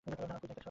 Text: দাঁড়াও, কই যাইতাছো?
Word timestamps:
দাঁড়াও, 0.05 0.25
কই 0.27 0.31
যাইতাছো? 0.39 0.57